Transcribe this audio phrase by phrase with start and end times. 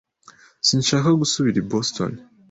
[0.67, 2.11] Sinshaka gusubira i Boston.